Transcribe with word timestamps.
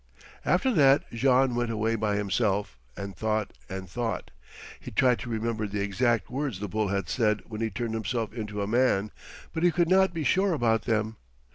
After 0.45 0.71
that 0.73 1.03
Jean 1.13 1.53
went 1.53 1.69
away 1.69 1.95
by 1.95 2.15
himself 2.15 2.79
and 2.97 3.15
thought 3.15 3.53
and 3.69 3.87
thought. 3.87 4.31
He 4.79 4.89
tried 4.89 5.19
to 5.19 5.29
remember 5.29 5.67
the 5.67 5.81
exact 5.83 6.27
words 6.31 6.59
the 6.59 6.67
bull 6.67 6.87
had 6.87 7.07
said 7.07 7.43
when 7.45 7.61
he 7.61 7.69
turned 7.69 7.93
himself 7.93 8.33
into 8.33 8.63
a 8.63 8.67
man, 8.67 9.11
but 9.53 9.61
he 9.61 9.69
could 9.69 9.87
not 9.89 10.11
be 10.11 10.23
sure 10.23 10.53
about 10.53 10.85
them. 10.85 11.17